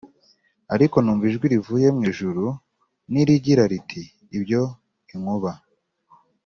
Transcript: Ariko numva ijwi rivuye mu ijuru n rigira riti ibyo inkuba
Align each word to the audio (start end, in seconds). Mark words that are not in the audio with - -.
Ariko 0.73 0.95
numva 0.99 1.23
ijwi 1.29 1.45
rivuye 1.53 1.87
mu 1.95 2.01
ijuru 2.11 2.45
n 3.11 3.13
rigira 3.27 3.63
riti 3.71 4.01
ibyo 4.37 4.61
inkuba 5.13 5.51